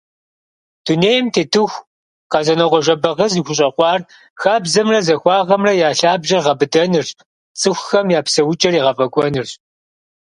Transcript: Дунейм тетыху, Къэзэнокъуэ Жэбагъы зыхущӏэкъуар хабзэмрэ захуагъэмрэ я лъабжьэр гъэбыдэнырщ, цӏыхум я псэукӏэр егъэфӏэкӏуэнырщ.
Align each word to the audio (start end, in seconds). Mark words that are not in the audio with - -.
Дунейм 0.85 1.25
тетыху, 1.33 1.79
Къэзэнокъуэ 2.31 2.79
Жэбагъы 2.85 3.25
зыхущӏэкъуар 3.33 3.99
хабзэмрэ 4.41 4.99
захуагъэмрэ 5.07 5.73
я 5.87 5.89
лъабжьэр 5.99 6.41
гъэбыдэнырщ, 6.45 7.09
цӏыхум 7.59 8.07
я 8.19 8.21
псэукӏэр 8.25 8.73
егъэфӏэкӏуэнырщ. 8.79 9.51